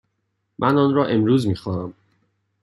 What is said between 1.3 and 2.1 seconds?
می خواهم.